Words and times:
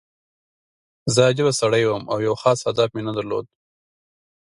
زه 1.13 1.19
عجیبه 1.29 1.53
سړی 1.61 1.83
وم 1.85 2.03
او 2.11 2.17
یو 2.27 2.35
خاص 2.41 2.59
هدف 2.69 2.89
مې 2.95 3.01
نه 3.07 3.13
درلود 3.17 3.45